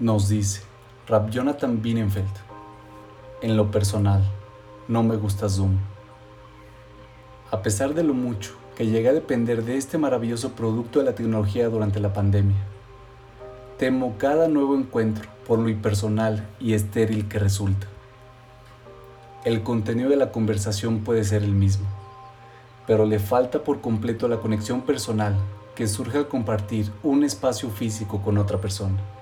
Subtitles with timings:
[0.00, 0.62] Nos dice
[1.08, 2.30] Rab Jonathan Bienenfeld.
[3.42, 4.22] En lo personal,
[4.86, 5.76] no me gusta Zoom.
[7.50, 11.16] A pesar de lo mucho que llegué a depender de este maravilloso producto de la
[11.16, 12.64] tecnología durante la pandemia,
[13.76, 17.88] temo cada nuevo encuentro por lo impersonal y estéril que resulta.
[19.44, 21.88] El contenido de la conversación puede ser el mismo,
[22.86, 25.34] pero le falta por completo la conexión personal
[25.74, 29.17] que surge al compartir un espacio físico con otra persona.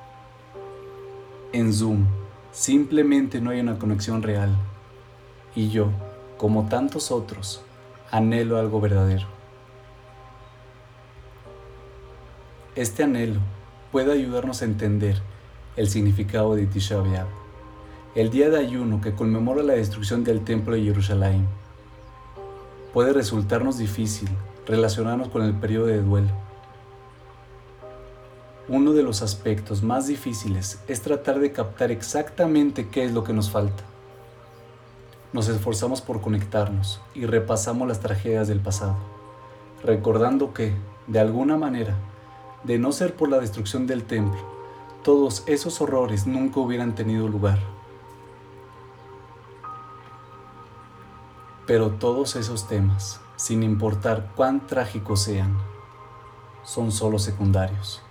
[1.52, 2.06] En Zoom
[2.50, 4.56] simplemente no hay una conexión real
[5.54, 5.91] y yo,
[6.37, 7.62] como tantos otros,
[8.10, 9.27] anhelo algo verdadero.
[12.74, 13.40] Este anhelo
[13.92, 15.23] puede ayudarnos a entender
[15.77, 17.28] el significado de Tisha B'Av,
[18.15, 21.46] el día de ayuno que conmemora la destrucción del templo de Jerusalén.
[22.92, 24.28] Puede resultarnos difícil
[24.66, 26.45] relacionarnos con el periodo de duelo
[28.68, 33.32] uno de los aspectos más difíciles es tratar de captar exactamente qué es lo que
[33.32, 33.84] nos falta.
[35.32, 38.96] Nos esforzamos por conectarnos y repasamos las tragedias del pasado,
[39.84, 40.74] recordando que,
[41.06, 41.95] de alguna manera,
[42.64, 44.40] de no ser por la destrucción del templo,
[45.04, 47.60] todos esos horrores nunca hubieran tenido lugar.
[51.68, 55.56] Pero todos esos temas, sin importar cuán trágicos sean,
[56.64, 58.02] son solo secundarios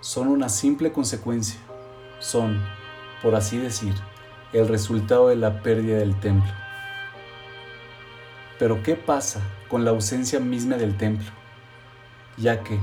[0.00, 1.60] son una simple consecuencia,
[2.18, 2.60] son,
[3.22, 3.94] por así decir,
[4.52, 6.50] el resultado de la pérdida del templo.
[8.58, 11.30] Pero ¿qué pasa con la ausencia misma del templo?
[12.36, 12.78] Ya que,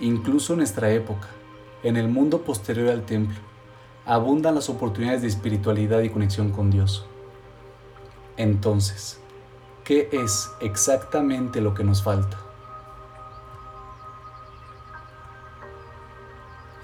[0.00, 1.28] incluso en nuestra época,
[1.82, 3.36] en el mundo posterior al templo,
[4.04, 7.06] abundan las oportunidades de espiritualidad y conexión con Dios.
[8.36, 9.20] Entonces,
[9.82, 12.45] ¿qué es exactamente lo que nos falta?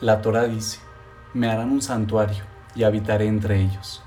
[0.03, 0.81] La Torah dice,
[1.33, 2.43] me harán un santuario
[2.75, 4.03] y habitaré entre ellos.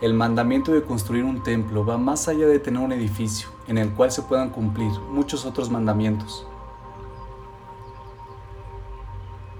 [0.00, 3.92] El mandamiento de construir un templo va más allá de tener un edificio en el
[3.92, 6.46] cual se puedan cumplir muchos otros mandamientos.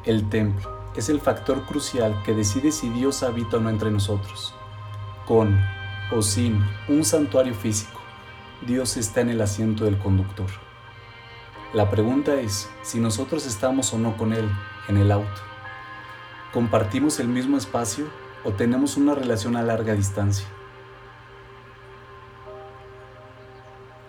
[0.06, 4.54] El templo es el factor crucial que decide si Dios habita o no entre nosotros.
[5.26, 5.60] Con
[6.16, 8.00] o sin un santuario físico,
[8.66, 10.48] Dios está en el asiento del conductor.
[11.74, 14.48] La pregunta es si nosotros estamos o no con Él
[14.88, 15.51] en el auto.
[16.52, 18.04] ¿Compartimos el mismo espacio
[18.44, 20.46] o tenemos una relación a larga distancia?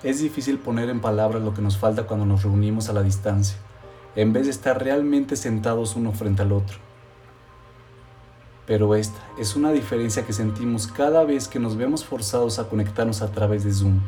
[0.04, 3.56] Es difícil poner en palabras lo que nos falta cuando nos reunimos a la distancia,
[4.18, 6.80] en vez de estar realmente sentados uno frente al otro.
[8.68, 13.22] Pero esta es una diferencia que sentimos cada vez que nos vemos forzados a conectarnos
[13.22, 14.02] a través de Zoom.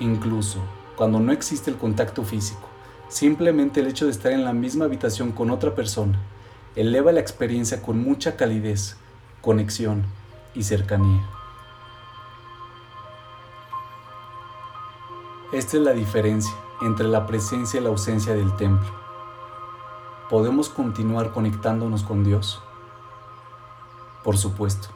[0.00, 0.58] Incluso
[0.96, 2.68] cuando no existe el contacto físico,
[3.08, 6.18] simplemente el hecho de estar en la misma habitación con otra persona
[6.74, 8.96] eleva la experiencia con mucha calidez,
[9.40, 10.04] conexión
[10.54, 11.28] y cercanía.
[15.52, 18.90] Esta es la diferencia entre la presencia y la ausencia del templo.
[20.30, 22.62] ¿Podemos continuar conectándonos con Dios?
[24.24, 24.88] Por supuesto.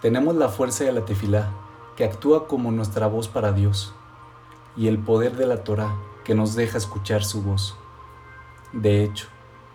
[0.00, 1.50] Tenemos la fuerza de la tefilá,
[1.96, 3.92] que actúa como nuestra voz para Dios,
[4.76, 5.94] y el poder de la Torah,
[6.24, 7.76] que nos deja escuchar su voz.
[8.72, 9.26] De hecho,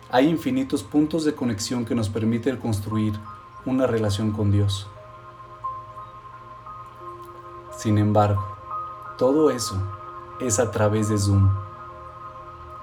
[0.08, 3.14] hay infinitos puntos de conexión que nos permiten construir
[3.64, 4.86] una relación con Dios.
[7.76, 8.44] Sin embargo,
[9.18, 9.82] todo eso
[10.40, 11.50] es a través de Zoom.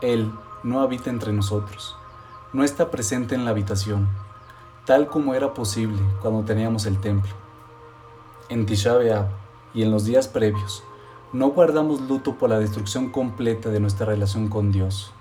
[0.02, 1.96] Él no habita entre nosotros,
[2.52, 4.10] no está presente en la habitación,
[4.86, 7.32] tal como era posible cuando teníamos el templo.
[8.50, 8.98] En Tisha
[9.74, 10.84] y en los días previos,
[11.32, 15.14] no guardamos luto por la destrucción completa de nuestra relación con Dios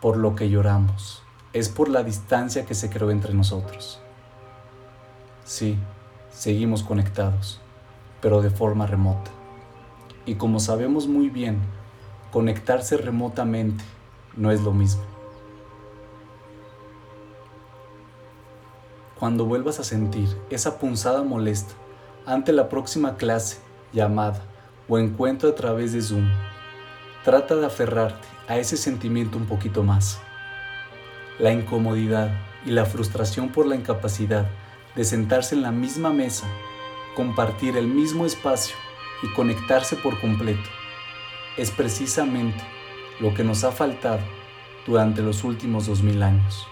[0.00, 4.00] por lo que lloramos, es por la distancia que se creó entre nosotros.
[5.44, 5.78] Sí,
[6.30, 7.60] seguimos conectados,
[8.20, 9.30] pero de forma remota.
[10.26, 11.60] Y como sabemos muy bien,
[12.30, 13.84] conectarse remotamente
[14.36, 15.02] no es lo mismo.
[19.18, 21.72] Cuando vuelvas a sentir esa punzada molesta
[22.26, 23.58] ante la próxima clase,
[23.92, 24.42] llamada
[24.88, 26.28] o encuentro a través de Zoom,
[27.24, 30.20] trata de aferrarte a ese sentimiento un poquito más.
[31.38, 32.30] La incomodidad
[32.64, 34.48] y la frustración por la incapacidad
[34.94, 36.46] de sentarse en la misma mesa,
[37.14, 38.76] compartir el mismo espacio
[39.22, 40.68] y conectarse por completo
[41.56, 42.62] es precisamente
[43.20, 44.20] lo que nos ha faltado
[44.86, 46.68] durante los últimos dos mil años.